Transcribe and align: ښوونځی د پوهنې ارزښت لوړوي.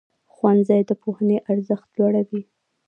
ښوونځی 0.33 0.81
د 0.89 0.91
پوهنې 1.01 1.37
ارزښت 1.51 1.87
لوړوي. 1.97 2.41